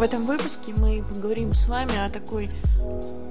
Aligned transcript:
В 0.00 0.02
этом 0.02 0.24
выпуске 0.24 0.72
мы 0.72 1.04
поговорим 1.06 1.52
с 1.52 1.68
вами 1.68 2.02
о 2.02 2.08
такой 2.08 2.48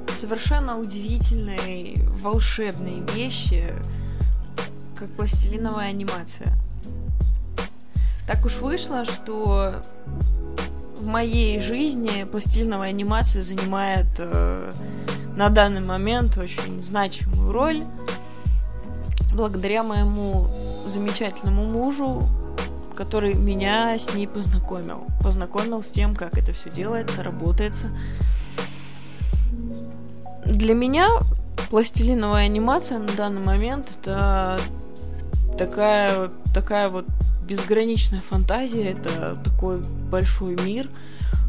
совершенно 0.08 0.78
удивительной, 0.78 1.96
волшебной 2.22 3.02
вещи, 3.16 3.74
как 4.96 5.10
пластилиновая 5.14 5.90
анимация. 5.90 6.56
Так 8.28 8.46
уж 8.46 8.58
вышло, 8.58 9.04
что 9.06 9.82
в 10.96 11.08
моей 11.08 11.60
жизни 11.60 12.24
пластилиновая 12.26 12.90
анимация 12.90 13.42
занимает 13.42 14.06
э, 14.20 14.72
на 15.36 15.50
данный 15.50 15.84
момент 15.84 16.38
очень 16.38 16.80
значимую 16.84 17.52
роль. 17.52 17.84
Благодаря 19.34 19.82
моему 19.82 20.52
замечательному 20.86 21.66
мужу, 21.66 22.22
который 23.00 23.34
меня 23.34 23.98
с 23.98 24.14
ней 24.14 24.28
познакомил. 24.28 25.06
Познакомил 25.24 25.82
с 25.82 25.90
тем, 25.90 26.18
как 26.18 26.38
это 26.38 26.52
все 26.52 26.70
делается, 26.70 27.24
работается. 27.24 27.88
Для 30.46 30.74
меня 30.74 31.08
пластилиновая 31.70 32.44
анимация 32.44 33.00
на 33.00 33.08
данный 33.14 33.40
момент 33.40 33.88
это 33.90 34.60
такая, 35.58 36.30
такая 36.54 36.90
вот 36.90 37.06
безграничная 37.48 38.20
фантазия, 38.20 38.92
это 38.92 39.42
такой 39.46 39.82
большой 40.12 40.58
мир, 40.62 40.90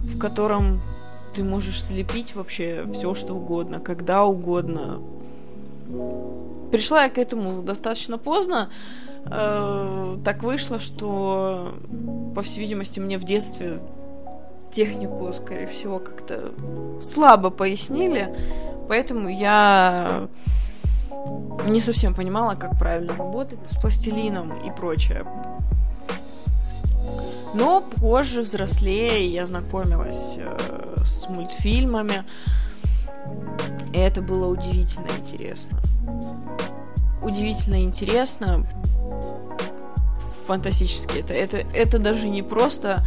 в 0.04 0.18
котором 0.18 0.80
ты 1.34 1.42
можешь 1.42 1.82
слепить 1.82 2.36
вообще 2.36 2.86
все, 2.92 3.12
что 3.14 3.34
угодно, 3.34 3.80
когда 3.80 4.24
угодно. 4.24 5.00
Пришла 6.70 7.02
я 7.02 7.10
к 7.10 7.18
этому 7.18 7.62
достаточно 7.62 8.18
поздно. 8.18 8.70
Э, 9.26 10.18
так 10.24 10.42
вышло, 10.42 10.80
что, 10.80 11.74
по 12.34 12.42
всей 12.42 12.60
видимости, 12.60 13.00
мне 13.00 13.18
в 13.18 13.24
детстве 13.24 13.80
технику, 14.72 15.32
скорее 15.32 15.66
всего, 15.66 15.98
как-то 15.98 16.52
слабо 17.02 17.50
пояснили, 17.50 18.34
поэтому 18.88 19.28
я 19.28 20.28
не 21.68 21.80
совсем 21.80 22.14
понимала, 22.14 22.54
как 22.54 22.78
правильно 22.78 23.14
работать 23.16 23.58
с 23.64 23.76
пластилином 23.76 24.60
и 24.66 24.70
прочее. 24.70 25.24
Но 27.52 27.80
позже, 27.80 28.42
взрослее, 28.42 29.28
я 29.28 29.44
знакомилась 29.44 30.36
э, 30.38 30.94
с 31.04 31.28
мультфильмами. 31.28 32.24
И 33.92 33.98
это 33.98 34.22
было 34.22 34.46
удивительно 34.46 35.08
интересно. 35.18 35.80
Удивительно 37.22 37.82
интересно. 37.82 38.64
Фантастически. 40.50 41.18
Это, 41.18 41.32
это, 41.32 41.58
это 41.72 42.00
даже 42.00 42.28
не 42.28 42.42
просто 42.42 43.04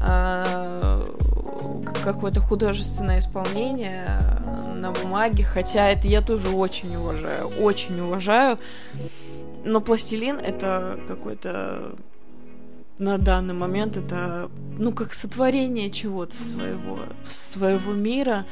э, 0.00 1.04
какое-то 2.04 2.40
художественное 2.40 3.18
исполнение 3.18 4.20
на 4.72 4.92
бумаге, 4.92 5.42
хотя 5.42 5.88
это 5.88 6.06
я 6.06 6.22
тоже 6.22 6.48
очень 6.50 6.94
уважаю, 6.94 7.48
очень 7.60 7.98
уважаю. 7.98 8.60
Но 9.64 9.80
пластилин 9.80 10.36
это 10.36 11.00
какой-то 11.08 11.96
на 12.98 13.18
данный 13.18 13.54
момент 13.54 13.96
это, 13.96 14.48
ну, 14.78 14.92
как 14.92 15.12
сотворение 15.12 15.90
чего-то 15.90 16.36
своего, 16.36 17.00
своего 17.26 17.94
мира. 17.94 18.46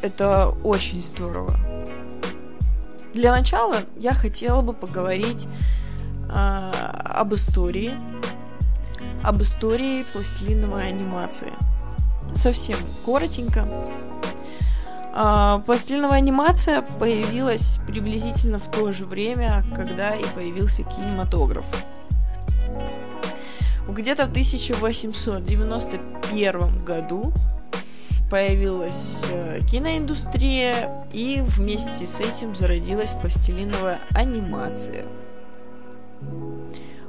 Это 0.00 0.50
очень 0.62 1.00
здорово. 1.00 1.56
Для 3.14 3.32
начала 3.32 3.78
я 3.96 4.12
хотела 4.12 4.60
бы 4.60 4.74
поговорить 4.74 5.48
об 6.30 7.34
истории, 7.34 7.92
об 9.22 9.42
истории 9.42 10.04
пластилиновой 10.12 10.88
анимации. 10.88 11.52
Совсем 12.34 12.76
коротенько. 13.04 13.68
Э, 15.14 15.60
пластилиновая 15.64 16.18
анимация 16.18 16.82
появилась 16.82 17.78
приблизительно 17.86 18.58
в 18.58 18.68
то 18.70 18.92
же 18.92 19.04
время, 19.04 19.64
когда 19.74 20.14
и 20.14 20.24
появился 20.34 20.82
кинематограф. 20.82 21.64
Где-то 23.88 24.26
в 24.26 24.30
1891 24.30 26.84
году 26.84 27.32
появилась 28.30 29.22
э, 29.30 29.60
киноиндустрия, 29.70 31.06
и 31.12 31.42
вместе 31.46 32.06
с 32.06 32.20
этим 32.20 32.54
зародилась 32.54 33.12
пластилиновая 33.14 34.00
анимация. 34.14 35.04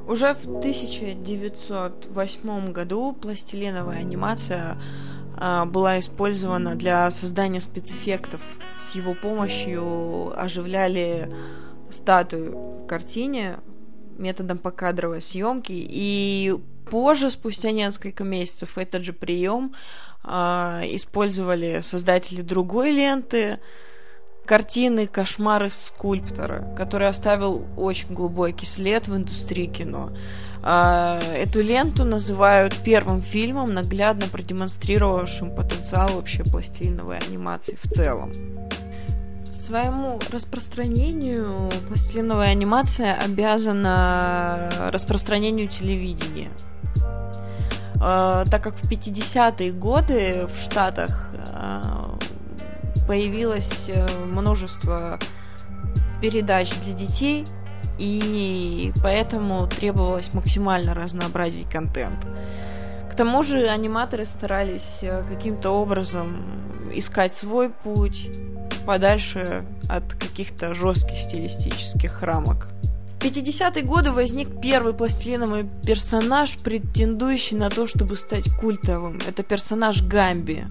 Уже 0.08 0.36
в 0.36 0.46
1908 0.46 2.72
году 2.72 3.14
пластилиновая 3.14 4.00
анимация 4.00 4.78
а, 5.38 5.66
была 5.66 6.00
использована 6.00 6.76
для 6.76 7.12
создания 7.12 7.60
спецэффектов. 7.60 8.40
С 8.80 8.96
его 8.96 9.14
помощью 9.16 10.40
оживляли 10.40 11.30
статую 11.90 12.58
в 12.58 12.86
картине, 12.86 13.58
методом 14.18 14.58
покадровой 14.58 15.22
съемки. 15.22 15.74
И 15.74 16.56
позже, 16.90 17.32
спустя 17.32 17.72
несколько 17.72 18.24
месяцев, 18.24 18.78
этот 18.78 19.04
же 19.04 19.14
прием 19.14 19.74
э, 20.24 20.30
использовали 20.90 21.82
создатели 21.82 22.42
другой 22.42 22.92
ленты, 22.92 23.60
картины 24.46 25.08
«Кошмары 25.08 25.70
скульптора», 25.70 26.74
который 26.78 27.08
оставил 27.08 27.66
очень 27.76 28.14
глубокий 28.14 28.66
след 28.66 29.08
в 29.08 29.16
индустрии 29.16 29.66
кино. 29.66 30.12
Э, 30.64 31.20
эту 31.36 31.62
ленту 31.62 32.06
называют 32.06 32.76
первым 32.84 33.22
фильмом, 33.22 33.74
наглядно 33.74 34.28
продемонстрировавшим 34.28 35.54
потенциал 35.54 36.10
вообще 36.10 36.44
пластилиновой 36.44 37.18
анимации 37.18 37.78
в 37.82 37.90
целом. 37.90 38.32
Своему 39.52 40.20
распространению 40.32 41.70
пластилиновая 41.88 42.50
анимация 42.50 43.16
обязана 43.16 44.70
распространению 44.92 45.68
телевидения. 45.68 46.52
Э, 48.02 48.46
так 48.50 48.64
как 48.64 48.76
в 48.76 48.92
50-е 48.92 49.72
годы 49.72 50.48
в 50.48 50.62
Штатах 50.62 51.34
э, 51.34 51.82
появилось 53.08 53.86
э, 53.88 54.08
множество 54.26 55.20
передач 56.22 56.74
для 56.84 56.94
детей, 56.94 57.46
и 57.98 58.92
поэтому 59.02 59.68
требовалось 59.68 60.34
максимально 60.34 60.94
разнообразить 60.94 61.70
контент. 61.70 62.26
К 63.10 63.16
тому 63.16 63.44
же 63.44 63.68
аниматоры 63.68 64.26
старались 64.26 65.02
каким-то 65.30 65.70
образом 65.72 66.46
искать 66.94 67.34
свой 67.34 67.70
путь, 67.70 68.30
подальше 68.86 69.66
от 69.90 70.14
каких-то 70.14 70.74
жестких 70.74 71.18
стилистических 71.18 72.22
рамок. 72.22 72.70
В 73.20 73.28
50-е 73.28 73.84
годы 73.84 74.12
возник 74.12 74.62
первый 74.62 74.94
пластилиновый 74.94 75.68
персонаж, 75.86 76.58
претендующий 76.58 77.58
на 77.58 77.70
то, 77.70 77.88
чтобы 77.88 78.18
стать 78.18 78.54
культовым. 78.56 79.20
Это 79.28 79.42
персонаж 79.42 80.04
Гамби. 80.04 80.66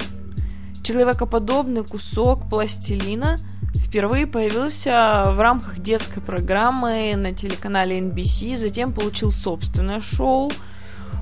Человекоподобный 0.84 1.82
кусок 1.82 2.48
пластилина 2.48 3.38
впервые 3.74 4.28
появился 4.28 5.32
в 5.32 5.40
рамках 5.40 5.80
детской 5.80 6.20
программы 6.20 7.14
на 7.16 7.32
телеканале 7.32 7.98
NBC, 7.98 8.56
затем 8.56 8.92
получил 8.92 9.32
собственное 9.32 9.98
шоу– 9.98 10.52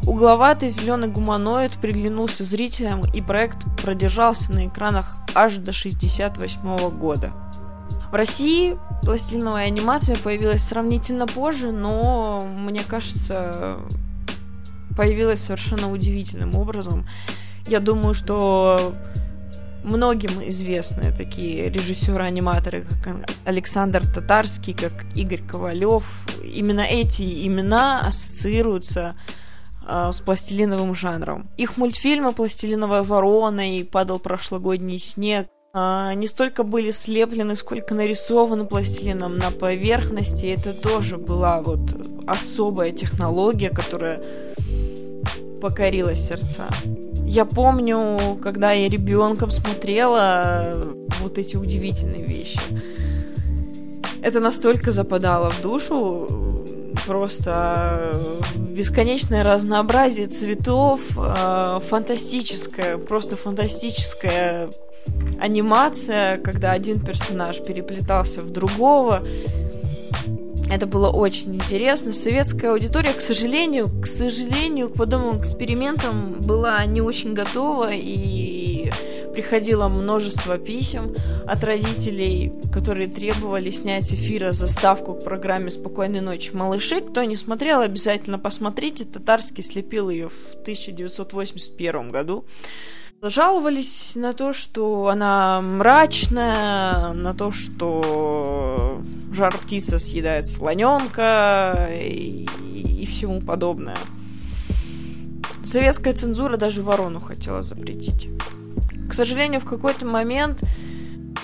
Угловатый 0.05 0.69
зеленый 0.69 1.07
гуманоид 1.09 1.75
приглянулся 1.75 2.43
зрителям, 2.43 3.03
и 3.15 3.21
проект 3.21 3.59
продержался 3.81 4.53
на 4.53 4.67
экранах 4.67 5.19
аж 5.33 5.55
до 5.57 5.71
1968 5.71 6.99
года. 6.99 7.33
В 8.11 8.15
России 8.15 8.77
пластилиновая 9.03 9.67
анимация 9.67 10.17
появилась 10.17 10.65
сравнительно 10.65 11.27
позже, 11.27 11.71
но, 11.71 12.45
мне 12.45 12.83
кажется, 12.87 13.79
появилась 14.97 15.41
совершенно 15.41 15.91
удивительным 15.91 16.57
образом. 16.57 17.07
Я 17.69 17.79
думаю, 17.79 18.13
что 18.13 18.95
многим 19.85 20.31
известны 20.49 21.13
такие 21.17 21.69
режиссеры-аниматоры, 21.69 22.85
как 23.03 23.17
Александр 23.45 24.03
Татарский, 24.07 24.75
как 24.75 24.93
Игорь 25.15 25.43
Ковалев. 25.43 26.05
Именно 26.43 26.83
эти 26.83 27.47
имена 27.47 28.07
ассоциируются 28.07 29.17
а, 29.87 30.13
с 30.13 30.21
пластилиновым 30.21 30.95
жанром. 30.95 31.49
Их 31.57 31.77
мультфильмы 31.77 32.33
«Пластилиновая 32.33 33.03
ворона» 33.03 33.79
и 33.79 33.83
«Падал 33.83 34.19
прошлогодний 34.19 34.99
снег» 34.99 35.49
а, 35.75 36.13
не 36.15 36.27
столько 36.27 36.65
были 36.65 36.91
слеплены, 36.91 37.57
сколько 37.57 37.95
нарисованы 37.95 38.67
пластилином 38.67 39.37
на 39.37 39.51
поверхности. 39.51 40.47
Это 40.47 40.75
тоже 40.75 41.17
была 41.17 41.63
вот 41.63 41.81
особая 42.27 42.93
технология, 42.93 43.71
которая 43.71 44.23
покорила 45.61 46.15
сердца. 46.15 46.67
Я 47.33 47.47
помню, 47.47 48.39
когда 48.43 48.73
я 48.73 48.91
ребенком 48.91 49.51
смотрела 49.51 50.83
вот 51.23 51.39
эти 51.39 51.57
удивительные 51.57 52.27
вещи. 52.27 52.61
Это 54.23 54.39
настолько 54.39 54.91
западало 54.91 55.49
в 55.49 55.63
душу, 55.63 56.93
просто 57.07 58.15
бесконечное 58.55 59.43
разнообразие 59.45 60.27
цветов, 60.27 61.01
э, 61.17 61.79
фантастическое, 61.89 62.99
просто 62.99 63.37
фантастическая 63.37 64.69
анимация, 65.41 66.37
когда 66.37 66.73
один 66.73 67.01
персонаж 67.01 67.65
переплетался 67.65 68.43
в 68.43 68.51
другого. 68.51 69.23
Это 70.73 70.87
было 70.87 71.11
очень 71.11 71.55
интересно. 71.55 72.15
Советская 72.15 72.71
аудитория, 72.71 73.13
к 73.13 73.21
сожалению, 73.21 73.91
к 74.01 74.07
сожалению, 74.07 74.89
к 74.89 74.95
подобным 74.95 75.39
экспериментам 75.39 76.41
была 76.41 76.83
не 76.87 77.03
очень 77.03 77.35
готова 77.35 77.91
и 77.93 78.91
приходило 79.35 79.89
множество 79.89 80.57
писем 80.57 81.15
от 81.47 81.63
родителей, 81.63 82.55
которые 82.73 83.09
требовали 83.09 83.71
снять 83.71 84.07
с 84.07 84.15
эфира 84.15 84.53
заставку 84.53 85.13
к 85.13 85.25
программе 85.25 85.69
«Спокойной 85.69 86.23
ночи, 86.23 86.53
малыши». 86.55 87.03
Кто 87.03 87.23
не 87.25 87.37
смотрел, 87.37 87.83
обязательно 87.83 88.39
посмотрите. 88.39 89.05
Татарский 89.05 89.63
слепил 89.63 90.09
ее 90.09 90.31
в 90.31 90.55
1981 90.63 92.09
году. 92.09 92.47
Жаловались 93.25 94.17
на 94.17 94.33
то, 94.33 94.53
что 94.53 95.07
она 95.07 95.61
мрачная, 95.61 97.13
на 97.13 97.33
то, 97.33 97.53
что 97.53 99.01
жар 99.33 99.57
птица 99.59 100.01
съедает 100.01 100.49
слоненка 100.49 101.89
и, 101.93 102.49
и 102.75 103.07
всему 103.07 103.41
подобное. 103.41 103.97
Советская 105.65 106.15
цензура 106.15 106.57
даже 106.57 106.83
ворону 106.83 107.21
хотела 107.21 107.63
запретить. 107.63 108.29
К 109.09 109.15
сожалению, 109.15 109.61
в 109.61 109.67
какой-то 109.67 110.05
момент 110.05 110.61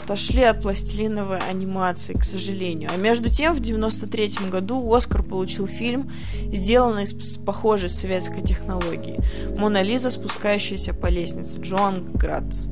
отошли 0.09 0.43
от 0.43 0.63
пластилиновой 0.63 1.39
анимации, 1.39 2.15
к 2.15 2.25
сожалению. 2.25 2.89
А 2.91 2.97
между 2.97 3.29
тем, 3.29 3.55
в 3.55 3.61
93 3.61 4.49
году 4.51 4.95
Оскар 4.95 5.23
получил 5.23 5.67
фильм, 5.67 6.11
сделанный 6.51 7.07
с 7.07 7.37
похожей 7.37 7.91
советской 7.91 8.41
технологией. 8.41 9.21
«Мона 9.59 9.83
Лиза, 9.83 10.09
спускающаяся 10.09 10.95
по 10.95 11.09
лестнице». 11.09 11.61
Джоан 11.61 12.11
Градс. 12.15 12.69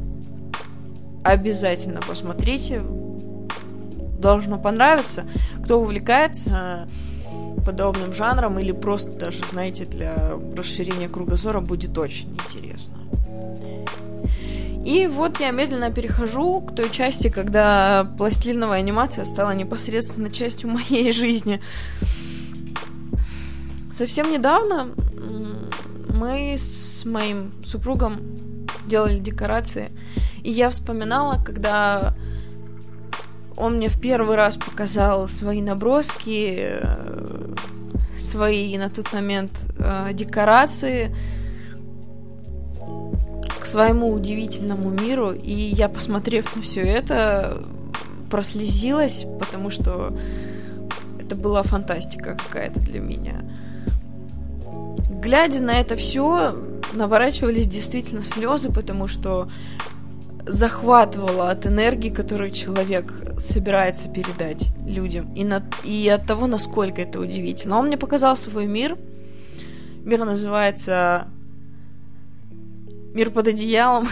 Обязательно 1.24 2.00
посмотрите. 2.00 2.80
Должно 4.18 4.58
понравиться. 4.58 5.26
Кто 5.62 5.78
увлекается 5.78 6.88
подобным 7.66 8.14
жанром 8.14 8.58
или 8.58 8.72
просто 8.72 9.10
даже, 9.10 9.46
знаете, 9.50 9.84
для 9.84 10.38
расширения 10.56 11.10
кругозора 11.10 11.60
будет 11.60 11.98
очень 11.98 12.30
интересно. 12.30 12.96
И 14.86 15.08
вот 15.08 15.40
я 15.40 15.50
медленно 15.50 15.90
перехожу 15.90 16.60
к 16.60 16.72
той 16.72 16.90
части, 16.90 17.28
когда 17.28 18.06
пластилиновая 18.16 18.78
анимация 18.78 19.24
стала 19.24 19.50
непосредственно 19.50 20.30
частью 20.30 20.70
моей 20.70 21.10
жизни. 21.10 21.60
Совсем 23.92 24.30
недавно 24.30 24.90
мы 26.16 26.54
с 26.56 27.04
моим 27.04 27.50
супругом 27.64 28.20
делали 28.86 29.18
декорации, 29.18 29.90
и 30.44 30.52
я 30.52 30.70
вспоминала, 30.70 31.42
когда 31.44 32.14
он 33.56 33.78
мне 33.78 33.88
в 33.88 34.00
первый 34.00 34.36
раз 34.36 34.56
показал 34.56 35.26
свои 35.26 35.62
наброски, 35.62 36.58
э, 36.58 37.54
свои 38.20 38.78
на 38.78 38.88
тот 38.88 39.12
момент 39.12 39.50
э, 39.80 40.10
декорации, 40.12 41.12
своему 43.66 44.12
удивительному 44.12 44.90
миру, 44.90 45.32
и 45.32 45.52
я, 45.52 45.88
посмотрев 45.88 46.54
на 46.56 46.62
все 46.62 46.82
это, 46.82 47.62
прослезилась, 48.30 49.26
потому 49.38 49.70
что 49.70 50.16
это 51.18 51.36
была 51.36 51.62
фантастика 51.62 52.36
какая-то 52.36 52.80
для 52.80 53.00
меня. 53.00 53.44
Глядя 55.10 55.62
на 55.62 55.80
это 55.80 55.96
все, 55.96 56.54
наворачивались 56.92 57.66
действительно 57.66 58.22
слезы, 58.22 58.72
потому 58.72 59.06
что 59.06 59.48
захватывало 60.46 61.50
от 61.50 61.66
энергии, 61.66 62.10
которую 62.10 62.52
человек 62.52 63.12
собирается 63.38 64.08
передать 64.08 64.70
людям, 64.86 65.34
и, 65.34 65.44
на, 65.44 65.62
и 65.84 66.08
от 66.08 66.26
того, 66.26 66.46
насколько 66.46 67.02
это 67.02 67.18
удивительно. 67.18 67.78
Он 67.78 67.86
мне 67.86 67.98
показал 67.98 68.36
свой 68.36 68.66
мир. 68.66 68.96
Мир 70.04 70.24
называется 70.24 71.28
Мир 73.16 73.30
под 73.30 73.48
одеялом. 73.48 74.10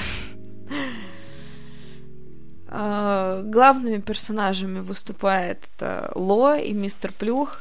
А, 2.66 3.42
главными 3.42 3.98
персонажами 3.98 4.78
выступает 4.80 5.68
это 5.76 6.10
Ло 6.14 6.56
и 6.56 6.72
Мистер 6.72 7.12
Плюх. 7.12 7.60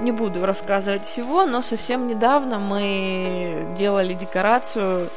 Не 0.00 0.10
буду 0.10 0.44
рассказывать 0.44 1.06
всего, 1.06 1.46
но 1.46 1.62
совсем 1.62 2.08
недавно 2.08 2.58
мы 2.58 3.72
делали 3.76 4.12
декорацию. 4.14 5.08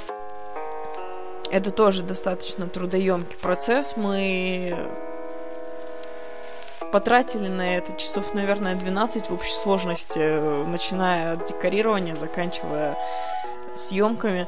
Это 1.51 1.71
тоже 1.71 2.03
достаточно 2.03 2.67
трудоемкий 2.67 3.39
процесс. 3.39 3.97
Мы 3.97 4.87
потратили 6.91 7.47
на 7.47 7.75
это 7.75 7.97
часов, 7.97 8.35
наверное, 8.35 8.75
12 8.75 9.31
в 9.31 9.33
общей 9.33 9.53
сложности, 9.53 10.65
начиная 10.67 11.33
от 11.33 11.47
декорирования, 11.47 12.15
заканчивая 12.15 12.99
съемками. 13.75 14.47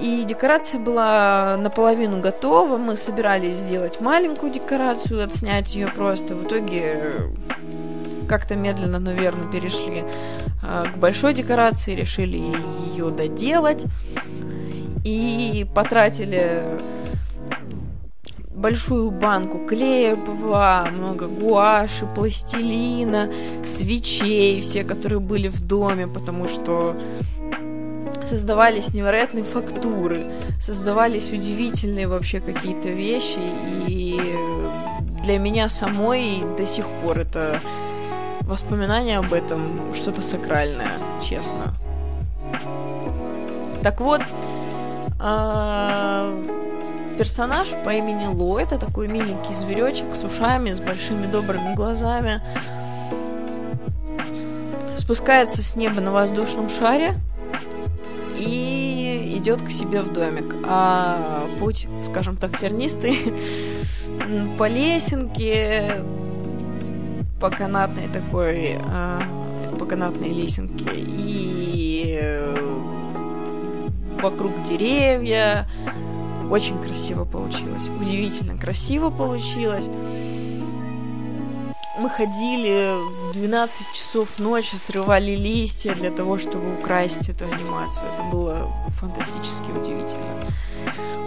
И 0.00 0.24
декорация 0.24 0.80
была 0.80 1.56
наполовину 1.56 2.20
готова. 2.20 2.76
Мы 2.76 2.96
собирались 2.96 3.56
сделать 3.56 4.00
маленькую 4.00 4.52
декорацию, 4.52 5.22
отснять 5.24 5.74
ее 5.74 5.88
просто. 5.88 6.34
В 6.34 6.44
итоге 6.44 7.30
как-то 8.28 8.54
медленно, 8.54 8.98
наверное, 8.98 9.50
перешли 9.50 10.04
э, 10.62 10.84
к 10.94 10.96
большой 10.96 11.34
декорации, 11.34 11.94
решили 11.94 12.36
ее 12.94 13.10
доделать. 13.10 13.84
И 15.04 15.66
потратили 15.74 16.78
большую 18.60 19.10
банку 19.10 19.66
клея 19.66 20.14
ПВА, 20.14 20.88
много 20.92 21.26
гуаши, 21.26 22.06
пластилина, 22.14 23.32
свечей, 23.64 24.60
все, 24.60 24.84
которые 24.84 25.20
были 25.20 25.48
в 25.48 25.66
доме, 25.66 26.06
потому 26.06 26.44
что 26.44 26.94
создавались 28.24 28.94
невероятные 28.94 29.44
фактуры, 29.44 30.32
создавались 30.60 31.30
удивительные 31.30 32.08
вообще 32.08 32.40
какие-то 32.40 32.88
вещи, 32.88 33.40
и 33.86 34.20
для 35.22 35.38
меня 35.38 35.68
самой 35.68 36.42
до 36.56 36.66
сих 36.66 36.86
пор 37.02 37.18
это 37.18 37.60
воспоминание 38.42 39.18
об 39.18 39.32
этом 39.32 39.94
что-то 39.94 40.22
сакральное, 40.22 40.98
честно. 41.22 41.74
Так 43.82 44.00
вот, 44.00 44.20
а, 45.18 46.34
персонаж 47.18 47.68
по 47.84 47.90
имени 47.90 48.26
Ло, 48.26 48.58
это 48.58 48.78
такой 48.78 49.08
миленький 49.08 49.54
зверечек 49.54 50.14
с 50.14 50.24
ушами, 50.24 50.72
с 50.72 50.80
большими 50.80 51.26
добрыми 51.26 51.74
глазами, 51.74 52.42
спускается 54.96 55.62
с 55.62 55.76
неба 55.76 56.00
на 56.00 56.12
воздушном 56.12 56.68
шаре, 56.68 57.10
идет 59.40 59.62
к 59.62 59.70
себе 59.70 60.02
в 60.02 60.12
домик. 60.12 60.54
А 60.64 61.42
путь, 61.58 61.88
скажем 62.04 62.36
так, 62.36 62.58
тернистый 62.58 63.18
по 64.58 64.68
лесенке, 64.68 66.04
по 67.40 67.50
канатной 67.50 68.08
такой, 68.08 68.78
а, 68.86 69.22
по 69.78 69.86
канатной 69.86 70.28
лесенке 70.28 70.84
и 70.92 72.30
вокруг 74.20 74.62
деревья. 74.64 75.66
Очень 76.50 76.82
красиво 76.82 77.24
получилось, 77.24 77.88
удивительно 78.00 78.58
красиво 78.58 79.10
получилось 79.10 79.88
мы 82.00 82.08
ходили 82.08 82.94
в 83.28 83.32
12 83.32 83.92
часов 83.92 84.38
ночи, 84.38 84.74
срывали 84.76 85.36
листья 85.36 85.94
для 85.94 86.10
того, 86.10 86.38
чтобы 86.38 86.74
украсть 86.74 87.28
эту 87.28 87.44
анимацию. 87.44 88.08
Это 88.14 88.22
было 88.22 88.72
фантастически 88.88 89.70
удивительно. 89.70 90.40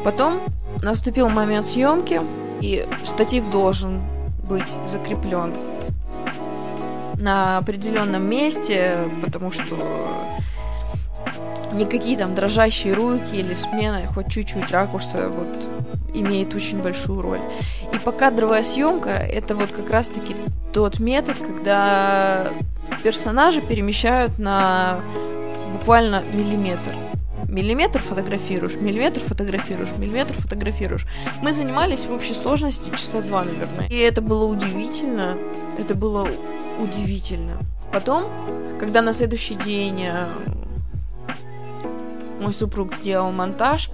Потом 0.03 0.42
наступил 0.82 1.30
момент 1.30 1.68
съемки, 1.68 2.22
и 2.60 2.88
штатив 3.06 3.50
должен 3.51 4.01
быть 4.50 4.74
закреплен 4.88 5.53
на 7.20 7.58
определенном 7.58 8.27
месте, 8.27 9.08
потому 9.22 9.51
что 9.51 9.77
никакие 11.72 12.18
там 12.18 12.34
дрожащие 12.34 12.94
руки 12.94 13.36
или 13.36 13.53
смена 13.53 14.08
хоть 14.08 14.30
чуть-чуть 14.30 14.72
ракурса 14.72 15.30
вот 15.30 15.93
имеет 16.13 16.53
очень 16.55 16.82
большую 16.82 17.22
роль. 17.22 17.41
И 17.93 17.98
покадровая 18.00 18.63
съемка 18.63 19.10
это 19.10 19.55
вот 19.55 19.72
как 19.72 19.89
раз-таки 19.89 20.36
тот 20.74 21.00
метод, 21.00 21.38
когда 21.39 22.51
персонажи 23.03 23.62
перемещают 23.62 24.39
на 24.39 25.01
буквально 25.74 26.24
миллиметр. 26.34 26.96
Миллиметр 27.48 28.00
фотографируешь, 28.00 28.75
миллиметр 28.75 29.20
фотографируешь, 29.20 29.91
миллиметр 29.98 30.34
фотографируешь. 30.34 31.05
Мы 31.41 31.53
занимались 31.53 32.05
в 32.05 32.12
общей 32.12 32.34
сложности 32.34 32.89
часа 32.89 33.22
два, 33.22 33.43
наверное. 33.43 33.88
И 33.89 33.98
это 33.98 34.22
было 34.22 34.46
удивительно, 34.46 35.38
это 35.77 35.93
было 35.93 36.27
удивительно. 36.79 37.60
Потом, 37.91 38.25
когда 38.79 39.03
на 39.03 39.13
следующий 39.13 39.53
день 39.53 40.05
э, 40.05 40.27
мой 42.41 42.53
супруг 42.53 42.96
сделал 42.96 43.32
монтаж, 43.32 43.91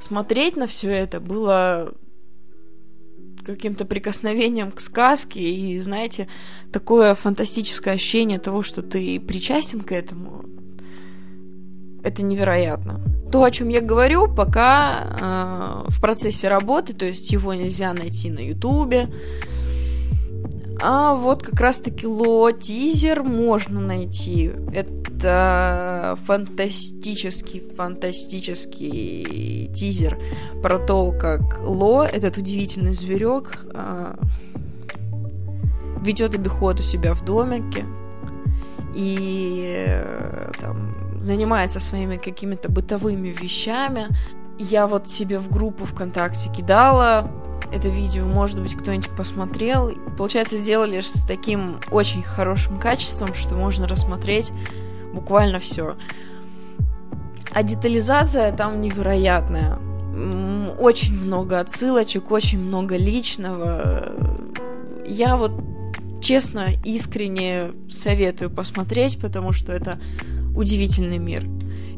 смотреть 0.00 0.56
на 0.56 0.66
все 0.66 0.90
это 0.90 1.20
было 1.20 1.94
каким-то 3.44 3.86
прикосновением 3.86 4.70
к 4.70 4.80
сказке 4.80 5.40
и, 5.40 5.80
знаете, 5.80 6.28
такое 6.70 7.14
фантастическое 7.14 7.94
ощущение 7.94 8.38
того, 8.38 8.62
что 8.62 8.82
ты 8.82 9.18
причастен 9.18 9.80
к 9.80 9.92
этому, 9.92 10.44
это 12.04 12.22
невероятно. 12.22 13.00
То, 13.32 13.44
о 13.44 13.50
чем 13.50 13.68
я 13.68 13.80
говорю, 13.80 14.32
пока 14.32 15.84
э, 15.86 15.90
в 15.90 16.00
процессе 16.00 16.48
работы, 16.48 16.92
то 16.92 17.04
есть 17.06 17.30
его 17.32 17.54
нельзя 17.54 17.92
найти 17.92 18.30
на 18.30 18.40
Ютубе, 18.40 19.08
а 20.80 21.14
вот 21.14 21.42
как 21.42 21.60
раз-таки 21.60 22.06
ло-тизер 22.06 23.22
можно 23.22 23.80
найти. 23.80 24.52
Это 24.72 24.97
фантастический, 25.22 27.60
фантастический 27.60 29.70
тизер 29.74 30.18
про 30.62 30.78
то, 30.78 31.12
как 31.12 31.60
Ло, 31.62 32.04
этот 32.04 32.36
удивительный 32.36 32.92
зверек, 32.92 33.66
а, 33.74 34.18
ведет 36.04 36.34
обиход 36.34 36.80
у 36.80 36.82
себя 36.82 37.14
в 37.14 37.24
домике 37.24 37.86
и 38.94 39.62
э, 39.64 40.52
там, 40.60 41.22
занимается 41.22 41.80
своими 41.80 42.16
какими-то 42.16 42.70
бытовыми 42.70 43.28
вещами. 43.28 44.08
Я 44.58 44.86
вот 44.86 45.08
себе 45.08 45.38
в 45.38 45.50
группу 45.50 45.84
ВКонтакте 45.84 46.50
кидала 46.50 47.30
это 47.72 47.88
видео, 47.88 48.24
может 48.24 48.60
быть, 48.60 48.74
кто-нибудь 48.74 49.10
посмотрел. 49.10 49.92
Получается, 50.16 50.56
сделали 50.56 51.00
с 51.00 51.24
таким 51.26 51.80
очень 51.90 52.22
хорошим 52.22 52.78
качеством, 52.78 53.34
что 53.34 53.54
можно 53.54 53.86
рассмотреть 53.86 54.52
буквально 55.18 55.58
все. 55.58 55.96
А 57.52 57.62
детализация 57.62 58.52
там 58.52 58.80
невероятная. 58.80 59.78
Очень 60.78 61.14
много 61.14 61.58
отсылочек, 61.58 62.30
очень 62.30 62.60
много 62.60 62.96
личного. 62.96 64.12
Я 65.06 65.36
вот 65.36 65.52
честно, 66.20 66.68
искренне 66.84 67.72
советую 67.90 68.50
посмотреть, 68.50 69.20
потому 69.20 69.52
что 69.52 69.72
это 69.72 69.98
удивительный 70.54 71.18
мир. 71.18 71.48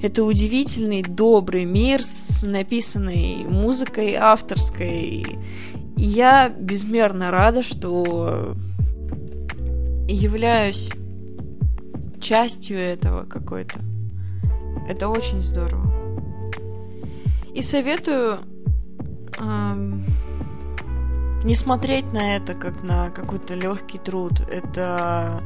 Это 0.02 0.24
удивительный, 0.24 1.02
добрый 1.02 1.66
мир 1.66 2.02
с 2.02 2.42
написанной 2.42 3.44
музыкой 3.46 4.14
авторской. 4.14 5.26
И 5.96 6.02
я 6.02 6.48
безмерно 6.48 7.30
рада, 7.30 7.62
что 7.62 8.56
являюсь 10.08 10.90
частью 12.20 12.78
этого 12.78 13.24
какой-то. 13.24 13.80
Это 14.88 15.08
очень 15.08 15.40
здорово. 15.40 15.90
И 17.54 17.62
советую 17.62 18.40
эм, 19.38 20.04
не 21.44 21.54
смотреть 21.54 22.12
на 22.12 22.36
это 22.36 22.54
как 22.54 22.82
на 22.82 23.10
какой-то 23.10 23.54
легкий 23.54 23.98
труд. 23.98 24.40
Это 24.40 25.42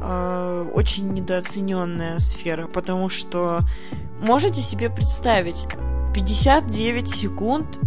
э, 0.00 0.70
очень 0.74 1.12
недооцененная 1.12 2.18
сфера, 2.18 2.66
потому 2.66 3.08
что 3.08 3.60
можете 4.20 4.62
себе 4.62 4.90
представить 4.90 5.66
59 6.14 7.08
секунд 7.08 7.78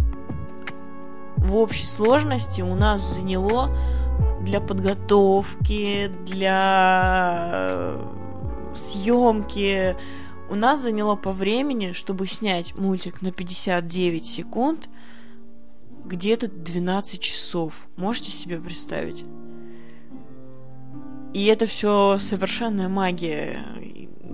в 1.36 1.56
общей 1.56 1.86
сложности 1.86 2.60
у 2.60 2.74
нас 2.74 3.16
заняло 3.16 3.70
для 4.42 4.60
подготовки, 4.60 6.10
для 6.26 7.50
э, 7.52 8.06
съемки. 8.76 9.96
У 10.50 10.54
нас 10.54 10.80
заняло 10.80 11.16
по 11.16 11.32
времени, 11.32 11.92
чтобы 11.92 12.26
снять 12.26 12.76
мультик 12.76 13.20
на 13.20 13.32
59 13.32 14.24
секунд, 14.24 14.88
где-то 16.04 16.48
12 16.48 17.20
часов. 17.20 17.88
Можете 17.96 18.30
себе 18.30 18.58
представить? 18.58 19.24
И 21.34 21.44
это 21.46 21.66
все 21.66 22.18
совершенная 22.18 22.88
магия. 22.88 23.64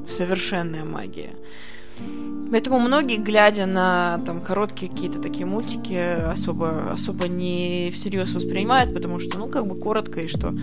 Совершенная 0.08 0.84
магия. 0.84 1.34
Поэтому 2.50 2.78
многие, 2.78 3.16
глядя 3.16 3.66
на 3.66 4.20
там 4.26 4.40
короткие 4.40 4.90
какие-то 4.90 5.20
такие 5.20 5.46
мультики, 5.46 5.94
особо, 6.30 6.92
особо 6.92 7.26
не 7.26 7.90
всерьез 7.92 8.32
воспринимают, 8.32 8.94
потому 8.94 9.18
что, 9.18 9.38
ну, 9.38 9.46
как 9.48 9.66
бы 9.66 9.74
коротко 9.76 10.20
и 10.20 10.28
что. 10.28 10.54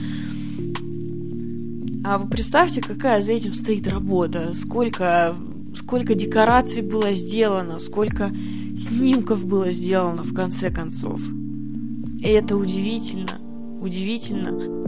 А 2.03 2.17
вы 2.17 2.29
представьте, 2.29 2.81
какая 2.81 3.21
за 3.21 3.33
этим 3.33 3.53
стоит 3.53 3.87
работа, 3.87 4.53
сколько, 4.53 5.35
сколько 5.75 6.15
декораций 6.15 6.81
было 6.81 7.13
сделано, 7.13 7.79
сколько 7.79 8.31
снимков 8.75 9.45
было 9.45 9.71
сделано 9.71 10.23
в 10.23 10.33
конце 10.33 10.71
концов. 10.71 11.21
И 12.21 12.27
это 12.27 12.55
удивительно, 12.55 13.39
удивительно. 13.81 14.83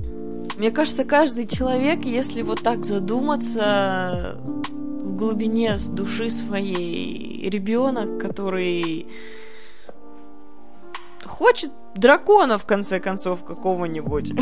Мне 0.58 0.72
кажется, 0.72 1.04
каждый 1.04 1.48
человек, 1.48 2.06
если 2.06 2.42
вот 2.44 2.62
так 2.62 2.86
задуматься 2.86 4.40
в 5.14 5.16
глубине 5.16 5.78
души 5.92 6.32
своей, 6.32 7.48
ребенок, 7.48 8.18
который 8.20 9.06
хочет 11.24 11.70
дракона, 11.96 12.58
в 12.58 12.66
конце 12.66 13.00
концов, 13.00 13.44
какого-нибудь. 13.44 14.34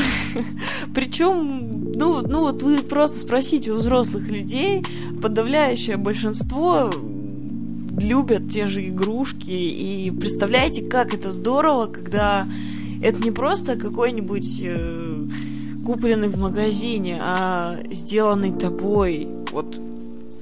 Причем, 0.95 1.71
ну, 1.71 2.21
ну 2.25 2.41
вот 2.41 2.63
вы 2.63 2.77
просто 2.77 3.19
спросите 3.19 3.71
у 3.71 3.75
взрослых 3.75 4.29
людей, 4.29 4.81
подавляющее 5.21 5.97
большинство 5.97 6.89
любят 7.99 8.49
те 8.49 8.67
же 8.67 8.87
игрушки, 8.87 9.49
и 9.49 10.09
представляете, 10.17 10.83
как 10.83 11.13
это 11.13 11.31
здорово, 11.31 11.87
когда 11.87 12.47
это 13.01 13.21
не 13.21 13.31
просто 13.31 13.75
какой-нибудь 13.75 14.61
э, 14.63 15.25
купленный 15.85 16.29
в 16.29 16.37
магазине, 16.37 17.19
а 17.21 17.77
сделанный 17.91 18.53
тобой, 18.53 19.27
вот 19.51 19.90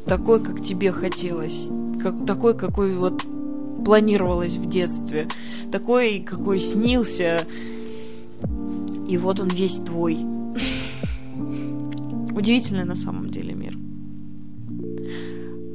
такой, 0.09 0.43
как 0.43 0.63
тебе 0.63 0.91
хотелось, 0.91 1.67
как 2.01 2.25
такой, 2.25 2.57
какой 2.57 2.95
вот 2.95 3.23
планировалось 3.85 4.55
в 4.55 4.67
детстве, 4.67 5.27
такой, 5.71 6.21
какой 6.21 6.61
снился, 6.61 7.45
и 9.07 9.17
вот 9.17 9.39
он 9.39 9.49
весь 9.49 9.77
твой. 9.77 10.15
Удивительный 12.35 12.85
на 12.85 12.95
самом 12.95 13.29
деле 13.29 13.53
мир. 13.53 13.77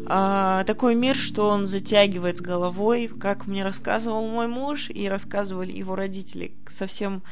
А, 0.07 0.65
такой 0.65 0.97
мир, 0.97 1.15
что 1.15 1.49
он 1.49 1.69
затягивает 1.69 2.39
с 2.39 2.41
головой, 2.41 3.09
как 3.21 3.47
мне 3.47 3.63
рассказывал 3.63 4.27
мой 4.27 4.49
муж 4.49 4.91
и 4.91 5.09
рассказывали 5.09 5.71
его 5.71 5.95
родители, 5.95 6.55
совсем 6.69 7.23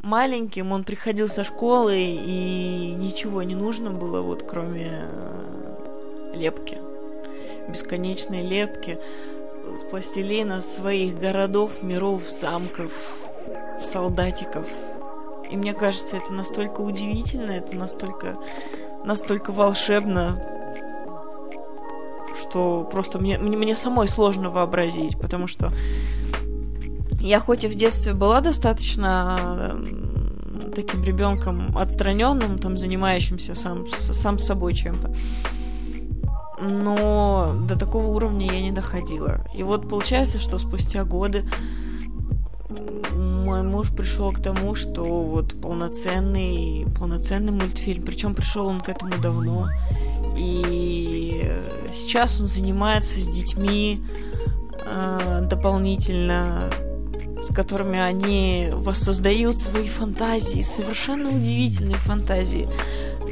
маленьким 0.00 0.72
он 0.72 0.84
приходил 0.84 1.28
со 1.28 1.44
школы, 1.44 1.96
и 1.96 2.94
ничего 2.98 3.42
не 3.42 3.54
нужно 3.54 3.90
было, 3.90 4.20
вот 4.20 4.42
кроме 4.46 5.08
лепки. 6.36 6.78
Бесконечной 7.68 8.42
лепки 8.42 8.98
с 9.74 9.82
пластилина 9.82 10.60
своих 10.60 11.18
городов, 11.18 11.82
миров, 11.82 12.30
замков, 12.30 12.92
солдатиков. 13.82 14.68
И 15.50 15.56
мне 15.56 15.72
кажется, 15.72 16.16
это 16.16 16.32
настолько 16.32 16.80
удивительно, 16.80 17.52
это 17.52 17.74
настолько, 17.76 18.36
настолько 19.04 19.52
волшебно, 19.52 20.42
что 22.38 22.88
просто 22.90 23.18
мне, 23.18 23.38
мне, 23.38 23.56
мне 23.56 23.76
самой 23.76 24.08
сложно 24.08 24.50
вообразить, 24.50 25.18
потому 25.18 25.46
что 25.46 25.72
я 27.20 27.40
хоть 27.40 27.64
и 27.64 27.68
в 27.68 27.74
детстве 27.74 28.12
была 28.12 28.40
достаточно 28.40 29.80
таким 30.74 31.02
ребенком 31.02 31.76
отстраненным, 31.76 32.58
там, 32.58 32.76
занимающимся 32.76 33.54
сам, 33.54 33.86
сам 33.88 34.38
собой 34.38 34.74
чем-то. 34.74 35.14
Но 36.68 37.54
до 37.68 37.76
такого 37.78 38.06
уровня 38.06 38.52
я 38.52 38.60
не 38.60 38.72
доходила. 38.72 39.44
И 39.54 39.62
вот 39.62 39.88
получается, 39.88 40.38
что 40.38 40.58
спустя 40.58 41.04
годы 41.04 41.44
мой 43.14 43.62
муж 43.62 43.90
пришел 43.94 44.32
к 44.32 44.42
тому, 44.42 44.74
что 44.74 45.04
вот 45.04 45.60
полноценный, 45.60 46.86
полноценный 46.98 47.52
мультфильм, 47.52 48.02
причем 48.02 48.34
пришел 48.34 48.66
он 48.66 48.80
к 48.80 48.88
этому 48.88 49.12
давно. 49.22 49.68
И 50.36 51.50
сейчас 51.94 52.40
он 52.40 52.48
занимается 52.48 53.20
с 53.20 53.28
детьми 53.28 54.04
э, 54.84 55.46
дополнительно 55.48 56.70
с 57.40 57.54
которыми 57.54 57.98
они 57.98 58.70
воссоздают 58.72 59.58
свои 59.58 59.86
фантазии, 59.86 60.62
совершенно 60.62 61.30
удивительные 61.30 61.98
фантазии. 61.98 62.68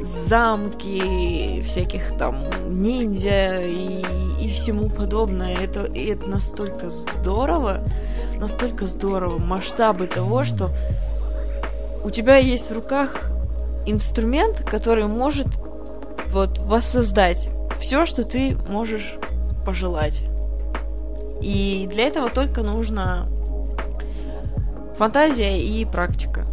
Замки, 0.05 1.63
всяких 1.63 2.15
там 2.17 2.43
ниндзя 2.69 3.61
и, 3.61 4.03
и 4.39 4.49
всему 4.49 4.89
подобное. 4.89 5.55
Это, 5.55 5.89
это 5.95 6.29
настолько 6.29 6.91
здорово, 6.91 7.83
настолько 8.39 8.85
здорово. 8.85 9.39
Масштабы 9.39 10.05
того, 10.05 10.43
что 10.43 10.69
у 12.03 12.11
тебя 12.11 12.37
есть 12.37 12.69
в 12.69 12.73
руках 12.73 13.31
инструмент, 13.87 14.59
который 14.63 15.07
может 15.07 15.47
вот 16.29 16.59
воссоздать 16.59 17.49
все, 17.79 18.05
что 18.05 18.23
ты 18.23 18.55
можешь 18.67 19.15
пожелать. 19.65 20.21
И 21.41 21.87
для 21.91 22.07
этого 22.07 22.29
только 22.29 22.61
нужно 22.61 23.27
фантазия 24.97 25.59
и 25.59 25.83
практика. 25.85 26.45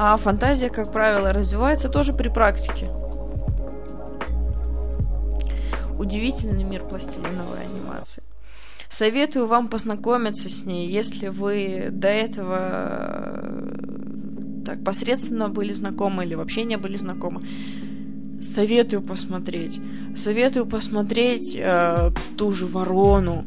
А 0.00 0.16
фантазия, 0.16 0.70
как 0.70 0.92
правило, 0.92 1.32
развивается 1.32 1.88
тоже 1.88 2.12
при 2.12 2.28
практике. 2.28 2.88
Удивительный 5.98 6.62
мир 6.62 6.84
пластилиновой 6.84 7.64
анимации. 7.64 8.22
Советую 8.88 9.48
вам 9.48 9.66
познакомиться 9.66 10.48
с 10.48 10.64
ней, 10.64 10.88
если 10.88 11.26
вы 11.26 11.88
до 11.90 12.06
этого 12.06 13.58
так 14.64 14.84
посредственно 14.84 15.48
были 15.48 15.72
знакомы 15.72 16.24
или 16.24 16.36
вообще 16.36 16.62
не 16.62 16.76
были 16.76 16.96
знакомы. 16.96 17.42
Советую 18.40 19.02
посмотреть. 19.02 19.80
Советую 20.14 20.66
посмотреть 20.66 21.56
э, 21.58 22.12
ту 22.36 22.52
же 22.52 22.66
ворону. 22.66 23.44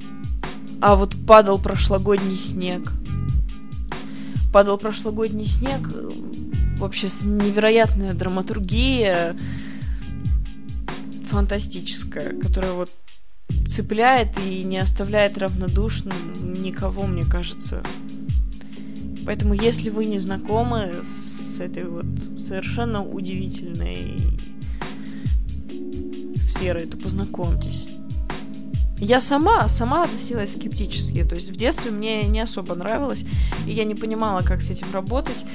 А 0.81 0.95
вот 0.95 1.15
падал 1.25 1.59
прошлогодний 1.59 2.35
снег. 2.35 2.91
Падал 4.51 4.77
прошлогодний 4.77 5.45
снег. 5.45 5.79
Вообще 6.81 7.09
невероятная 7.25 8.15
драматургия. 8.15 9.37
Фантастическая, 11.29 12.33
которая 12.39 12.71
вот 12.71 12.89
цепляет 13.67 14.29
и 14.43 14.63
не 14.63 14.79
оставляет 14.79 15.37
равнодушным 15.37 16.53
никого, 16.59 17.03
мне 17.03 17.23
кажется. 17.23 17.83
Поэтому, 19.27 19.53
если 19.53 19.91
вы 19.91 20.05
не 20.05 20.17
знакомы 20.17 21.03
с 21.03 21.59
этой 21.59 21.83
вот 21.83 22.05
совершенно 22.39 23.03
удивительной 23.03 24.39
сферой, 26.39 26.87
то 26.87 26.97
познакомьтесь. 26.97 27.85
Я 28.97 29.21
сама, 29.21 29.67
сама 29.67 30.05
относилась 30.05 30.53
скептически. 30.53 31.23
То 31.25 31.35
есть 31.35 31.51
в 31.51 31.55
детстве 31.55 31.91
мне 31.91 32.23
не 32.23 32.39
особо 32.39 32.73
нравилось, 32.73 33.23
и 33.67 33.71
я 33.71 33.83
не 33.83 33.93
понимала, 33.93 34.41
как 34.41 34.63
с 34.63 34.71
этим 34.71 34.87
работать. 34.91 35.45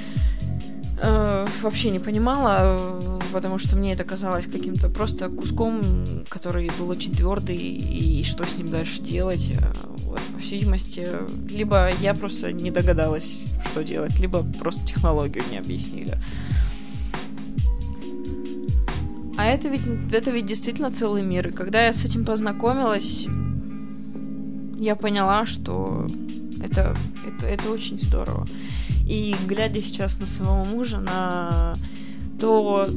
Э, 0.99 1.45
вообще 1.61 1.91
не 1.91 1.99
понимала, 1.99 3.19
потому 3.31 3.59
что 3.59 3.75
мне 3.75 3.93
это 3.93 4.03
казалось 4.03 4.47
каким-то 4.47 4.89
просто 4.89 5.29
куском, 5.29 6.25
который 6.27 6.71
был 6.79 6.89
очень 6.89 7.13
твердый, 7.13 7.55
и, 7.55 8.21
и 8.21 8.23
что 8.23 8.45
с 8.45 8.57
ним 8.57 8.69
дальше 8.69 9.01
делать. 9.01 9.51
Э, 9.51 9.73
вот, 10.05 10.19
по 10.33 10.39
всей 10.39 10.59
видимости, 10.59 11.07
либо 11.49 11.91
я 12.01 12.15
просто 12.15 12.51
не 12.51 12.71
догадалась, 12.71 13.51
что 13.69 13.83
делать, 13.83 14.19
либо 14.19 14.43
просто 14.59 14.85
технологию 14.85 15.43
не 15.51 15.59
объяснили. 15.59 16.17
А 19.37 19.45
это 19.45 19.67
ведь, 19.67 19.81
это 20.11 20.31
ведь 20.31 20.47
действительно 20.47 20.89
целый 20.91 21.21
мир. 21.21 21.49
И 21.49 21.51
когда 21.51 21.85
я 21.85 21.93
с 21.93 22.03
этим 22.03 22.25
познакомилась, 22.25 23.27
я 24.79 24.95
поняла, 24.95 25.45
что 25.45 26.07
это, 26.77 26.95
это, 27.25 27.47
это 27.47 27.71
очень 27.71 27.97
здорово. 27.97 28.45
И 29.07 29.35
глядя 29.45 29.81
сейчас 29.81 30.19
на 30.19 30.27
своего 30.27 30.63
мужа, 30.63 30.97
на 30.97 31.75
то 32.39 32.87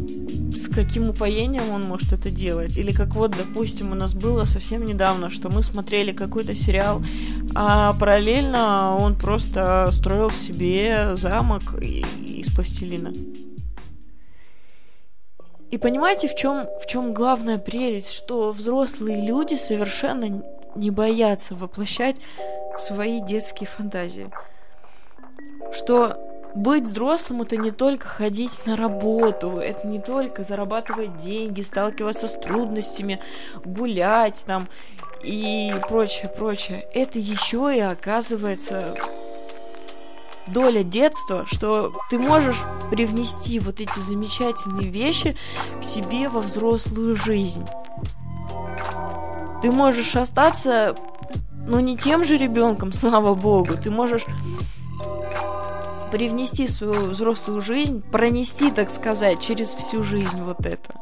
с 0.55 0.69
каким 0.69 1.09
упоением 1.09 1.71
он 1.71 1.85
может 1.85 2.13
это 2.13 2.31
делать. 2.31 2.77
Или 2.77 2.93
как 2.93 3.15
вот, 3.15 3.31
допустим, 3.31 3.93
у 3.93 3.95
нас 3.95 4.13
было 4.13 4.45
совсем 4.45 4.85
недавно, 4.85 5.31
что 5.31 5.49
мы 5.49 5.63
смотрели 5.63 6.13
какой-то 6.13 6.55
сериал, 6.55 7.03
а 7.55 7.95
параллельно 7.95 8.97
он 8.97 9.17
просто 9.17 9.89
строил 9.93 10.31
себе 10.31 11.17
замок 11.17 11.81
из 11.81 12.55
пластилина. 12.55 13.15
И 15.71 15.79
понимаете, 15.79 16.29
в 16.29 16.35
чем, 16.35 16.67
в 16.83 16.87
чем 16.87 17.15
главная 17.15 17.57
прелесть, 17.57 18.13
что 18.13 18.51
взрослые 18.51 19.25
люди 19.25 19.55
совершенно 19.55 20.43
не 20.75 20.91
боятся 20.91 21.55
воплощать 21.55 22.17
свои 22.81 23.21
детские 23.21 23.69
фантазии. 23.69 24.31
Что 25.73 26.17
быть 26.55 26.85
взрослым 26.85 27.43
это 27.43 27.57
не 27.57 27.71
только 27.71 28.07
ходить 28.07 28.67
на 28.67 28.77
работу, 28.77 29.59
это 29.59 29.87
не 29.87 30.01
только 30.01 30.43
зарабатывать 30.43 31.19
деньги, 31.19 31.61
сталкиваться 31.61 32.27
с 32.27 32.35
трудностями, 32.35 33.21
гулять 33.65 34.45
там 34.47 34.69
и 35.23 35.75
прочее, 35.89 36.29
прочее. 36.29 36.85
Это 36.93 37.19
еще 37.19 37.73
и 37.75 37.81
оказывается 37.81 38.97
доля 40.47 40.83
детства, 40.83 41.45
что 41.47 41.93
ты 42.11 42.19
можешь 42.19 42.61
привнести 42.91 43.59
вот 43.61 43.81
эти 43.81 43.99
замечательные 43.99 44.89
вещи 44.89 45.37
к 45.81 45.85
себе 45.85 46.29
во 46.29 46.41
взрослую 46.41 47.15
жизнь. 47.15 47.67
Ты 49.63 49.71
можешь 49.71 50.17
остаться, 50.17 50.97
ну, 51.71 51.79
не 51.81 51.97
тем 51.97 52.25
же 52.25 52.37
ребенком, 52.37 52.93
слава 52.93 53.35
богу, 53.35 53.75
ты 53.77 53.91
можешь 53.91 54.27
привнести 56.13 56.67
свою 56.67 57.03
взрослую 57.03 57.61
жизнь, 57.61 58.03
пронести, 58.03 58.71
так 58.71 58.91
сказать, 58.91 59.41
через 59.41 59.73
всю 59.73 60.03
жизнь 60.03 60.43
вот 60.43 60.67
это. 60.67 60.95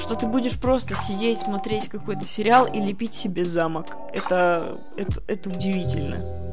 Что 0.00 0.16
ты 0.16 0.26
будешь 0.26 0.58
просто 0.58 0.96
сидеть, 0.96 1.38
смотреть 1.38 1.88
какой-то 1.88 2.26
сериал 2.26 2.66
и 2.66 2.80
лепить 2.80 3.14
себе 3.14 3.44
замок. 3.44 3.96
Это, 4.12 4.80
это, 4.96 5.22
это 5.28 5.50
удивительно 5.50 6.44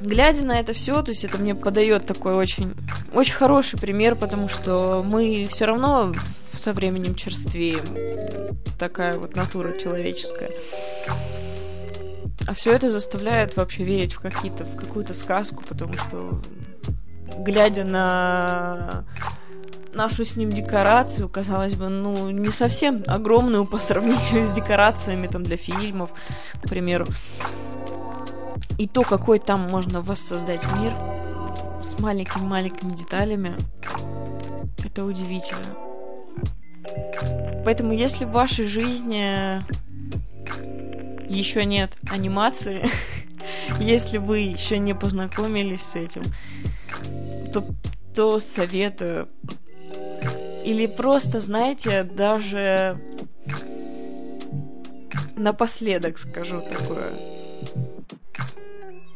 глядя 0.00 0.44
на 0.44 0.58
это 0.58 0.72
все, 0.72 1.02
то 1.02 1.10
есть 1.10 1.24
это 1.24 1.38
мне 1.38 1.54
подает 1.54 2.06
такой 2.06 2.34
очень, 2.34 2.74
очень 3.12 3.34
хороший 3.34 3.78
пример, 3.78 4.16
потому 4.16 4.48
что 4.48 5.04
мы 5.06 5.46
все 5.48 5.66
равно 5.66 6.14
со 6.54 6.72
временем 6.72 7.14
черствеем. 7.14 7.84
Такая 8.78 9.18
вот 9.18 9.36
натура 9.36 9.76
человеческая. 9.76 10.50
А 12.50 12.52
все 12.52 12.72
это 12.72 12.90
заставляет 12.90 13.56
вообще 13.56 13.84
верить 13.84 14.14
в 14.14 14.18
какие-то, 14.18 14.64
в 14.64 14.74
какую-то 14.74 15.14
сказку, 15.14 15.62
потому 15.62 15.96
что 15.96 16.42
глядя 17.38 17.84
на 17.84 19.04
нашу 19.94 20.24
с 20.24 20.34
ним 20.34 20.50
декорацию, 20.50 21.28
казалось 21.28 21.76
бы, 21.76 21.88
ну, 21.88 22.28
не 22.30 22.50
совсем 22.50 23.04
огромную 23.06 23.66
по 23.66 23.78
сравнению 23.78 24.44
с 24.44 24.50
декорациями 24.50 25.28
там 25.28 25.44
для 25.44 25.56
фильмов, 25.56 26.10
к 26.60 26.68
примеру. 26.68 27.06
И 28.78 28.88
то, 28.88 29.02
какой 29.02 29.38
там 29.38 29.70
можно 29.70 30.00
воссоздать 30.00 30.66
мир 30.80 30.92
с 31.84 32.00
маленькими-маленькими 32.00 32.90
деталями, 32.90 33.54
это 34.84 35.04
удивительно. 35.04 35.76
Поэтому, 37.64 37.92
если 37.92 38.24
в 38.24 38.32
вашей 38.32 38.66
жизни 38.66 39.64
еще 41.30 41.64
нет 41.64 41.96
анимации, 42.10 42.90
если 43.80 44.18
вы 44.18 44.40
еще 44.40 44.78
не 44.78 44.94
познакомились 44.94 45.82
с 45.82 45.96
этим, 45.96 46.22
то, 47.52 47.64
то 48.14 48.40
советую. 48.40 49.28
Или 50.64 50.86
просто, 50.86 51.40
знаете, 51.40 52.02
даже 52.02 53.00
напоследок 55.36 56.18
скажу 56.18 56.60
такое. 56.60 57.14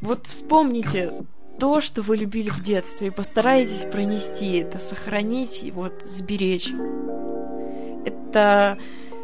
Вот 0.00 0.26
вспомните 0.26 1.12
то, 1.58 1.80
что 1.80 2.02
вы 2.02 2.16
любили 2.16 2.50
в 2.50 2.62
детстве, 2.62 3.08
и 3.08 3.10
постарайтесь 3.10 3.84
пронести 3.84 4.58
это, 4.58 4.78
сохранить 4.78 5.62
и 5.62 5.70
вот 5.70 6.02
сберечь. 6.02 6.70
Это, 8.04 8.78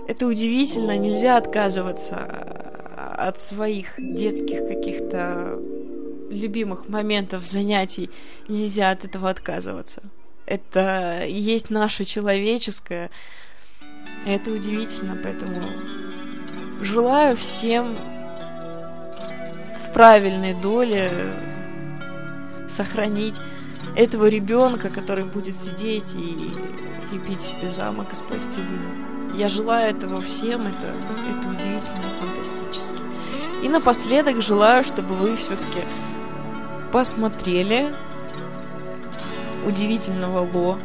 это 0.07 0.27
удивительно, 0.27 0.97
нельзя 0.97 1.37
отказываться 1.37 2.70
от 3.21 3.39
своих 3.39 3.95
детских 3.99 4.67
каких-то 4.67 5.59
любимых 6.31 6.89
моментов, 6.89 7.47
занятий, 7.47 8.11
нельзя 8.49 8.91
от 8.91 9.05
этого 9.05 9.29
отказываться. 9.31 10.03
Это 10.47 11.25
есть 11.27 11.71
наше 11.71 12.05
человеческое, 12.05 13.11
это 14.27 14.51
удивительно, 14.53 15.19
поэтому 15.23 15.71
желаю 16.81 17.37
всем 17.37 17.97
в 19.77 19.93
правильной 19.93 20.55
доле 20.55 21.11
сохранить 22.69 23.41
этого 23.97 24.29
ребенка, 24.29 24.89
который 24.89 25.25
будет 25.25 25.57
сидеть 25.57 26.15
и 26.15 26.53
лепить 27.13 27.43
себе 27.43 27.71
замок 27.71 28.13
из 28.13 28.23
пластилина. 28.23 29.10
Я 29.35 29.49
желаю 29.49 29.91
этого 29.91 30.21
всем, 30.21 30.67
это, 30.67 30.87
это 30.87 31.49
удивительно, 31.49 32.11
фантастически. 32.21 33.03
И 33.63 33.69
напоследок 33.69 34.41
желаю, 34.41 34.83
чтобы 34.85 35.15
вы 35.15 35.37
все-таки 35.37 35.85
посмотрели 36.93 37.95
удивительного 39.67 40.49
Ло. 40.53 40.79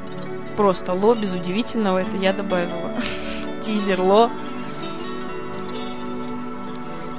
Просто 0.58 0.94
Ло 0.94 1.16
без 1.16 1.34
удивительного, 1.34 2.00
это 2.00 2.18
я 2.18 2.34
добавила. 2.34 2.94
Тизер 3.62 4.02
Ло 4.02 4.32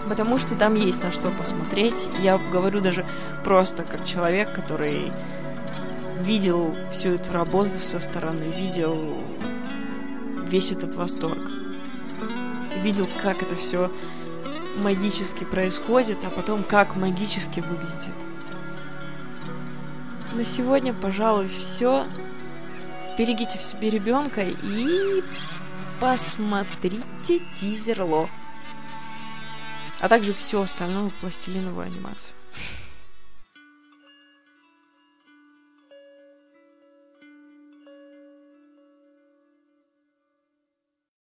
потому 0.09 0.39
что 0.39 0.57
там 0.57 0.75
есть 0.75 1.03
на 1.03 1.13
что 1.13 1.31
посмотреть. 1.31 2.09
Я 2.21 2.39
говорю 2.39 2.81
даже 2.81 3.05
просто 3.45 3.83
как 3.83 4.05
человек, 4.05 4.55
который 4.55 5.13
видел 6.21 6.75
всю 6.91 7.15
эту 7.15 7.33
работу 7.33 7.71
со 7.71 7.99
стороны, 7.99 8.45
видел 8.45 9.19
весь 10.47 10.73
этот 10.73 10.95
восторг. 10.95 11.51
Видел, 12.79 13.09
как 13.21 13.43
это 13.43 13.57
все 13.57 13.93
магически 14.77 15.45
происходит, 15.45 16.25
а 16.25 16.31
потом 16.31 16.63
как 16.63 16.97
магически 16.97 17.61
выглядит. 17.61 18.15
На 20.33 20.45
сегодня, 20.45 20.93
пожалуй, 20.93 21.49
все. 21.49 22.07
Берегите 23.19 23.59
в 23.59 23.63
себе 23.63 23.89
ребенка 23.89 24.43
и 24.43 25.25
посмотрите 25.99 27.41
тизер 27.57 28.03
Ло. 28.03 28.29
А 30.01 30.09
также 30.09 30.35
всю 30.35 30.61
остальную 30.61 31.11
пластилиновую 31.21 31.87
анимацию. 31.87 32.35